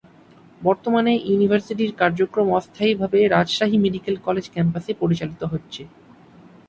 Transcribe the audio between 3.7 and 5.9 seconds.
Medical college ক্যাম্পাসে পরিচালিত হচ্ছে।